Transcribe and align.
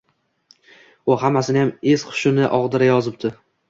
U 1.13 1.19
hammasiniyam 1.25 1.71
es-hushini 1.95 2.53
og‘dirayozibdi. 2.61 3.39